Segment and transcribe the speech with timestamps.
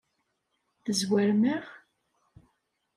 [0.83, 1.65] Tezwarem-aɣ?